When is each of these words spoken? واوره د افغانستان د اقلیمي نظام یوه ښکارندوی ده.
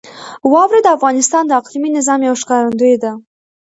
واوره 0.51 0.79
د 0.83 0.87
افغانستان 0.97 1.43
د 1.45 1.51
اقلیمي 1.59 1.89
نظام 1.97 2.19
یوه 2.27 2.39
ښکارندوی 2.41 2.95
ده. 3.03 3.11